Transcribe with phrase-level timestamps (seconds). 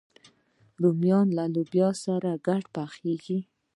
[0.81, 3.39] رومیان له لوبیا سره ګډ پخېږي